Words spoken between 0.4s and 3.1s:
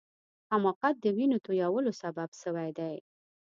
حماقت د وینو تویولو سبب سوی دی.